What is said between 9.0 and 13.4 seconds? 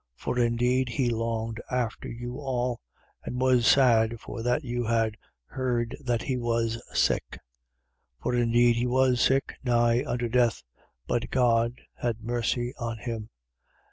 sick, nigh unto death: but God had mercy on him.